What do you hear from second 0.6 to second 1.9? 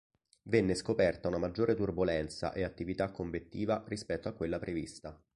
scoperta una maggiore